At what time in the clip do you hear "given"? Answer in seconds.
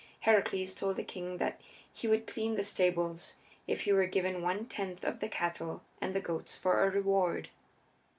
4.07-4.41